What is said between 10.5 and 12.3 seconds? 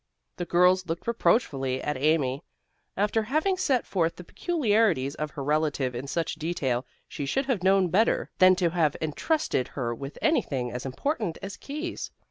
as important as keys.